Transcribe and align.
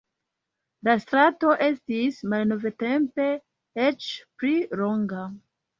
La 0.87 0.95
strato 1.03 1.53
estis 1.67 2.19
malnovtempe 2.33 3.31
eĉ 3.87 4.13
pli 4.43 4.59
longa. 4.85 5.27